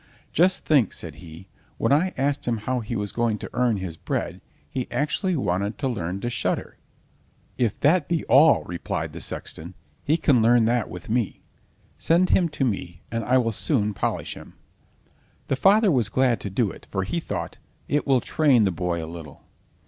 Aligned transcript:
"Just 0.33 0.65
think," 0.65 0.93
said 0.93 1.13
he, 1.21 1.47
"when 1.77 1.91
I 1.91 2.11
asked 2.17 2.47
him 2.47 2.57
how 2.65 2.79
he 2.79 2.95
was 2.95 3.11
going 3.11 3.37
to 3.37 3.49
earn 3.53 3.77
his 3.77 3.97
bread, 3.97 4.41
he 4.67 4.89
actually 4.89 5.35
wanted 5.35 5.77
to 5.77 5.87
learn 5.87 6.19
to 6.21 6.29
shudder." 6.31 6.77
"If 7.59 7.79
that 7.81 8.09
be 8.09 8.25
all," 8.25 8.63
replied 8.63 9.13
the 9.13 9.21
sexton, 9.21 9.75
"he 10.03 10.17
can 10.17 10.41
learn 10.41 10.65
that 10.65 10.89
with 10.89 11.07
me. 11.07 11.43
Send 11.99 12.31
him 12.31 12.49
to 12.49 12.65
me, 12.65 13.03
and 13.11 13.23
I 13.23 13.37
will 13.37 13.51
soon 13.51 13.93
polish 13.93 14.33
him." 14.35 14.55
The 15.49 15.55
father 15.55 15.91
was 15.91 16.09
glad 16.09 16.39
to 16.39 16.49
do 16.49 16.71
it, 16.71 16.87
for 16.89 17.03
he 17.03 17.19
thought: 17.19 17.59
"It 17.87 18.07
will 18.07 18.21
train 18.21 18.63
the 18.63 18.71
boy 18.71 19.05
a 19.05 19.05
little." 19.05 19.43